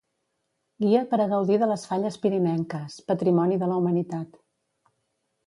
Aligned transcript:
Guia 0.85 1.03
per 1.11 1.19
a 1.25 1.27
gaudir 1.33 1.57
de 1.63 1.67
les 1.71 1.83
falles 1.89 2.17
pirinenques, 2.23 2.97
Patrimoni 3.13 3.61
de 3.65 3.71
la 3.75 3.79
Humanitat. 3.83 4.43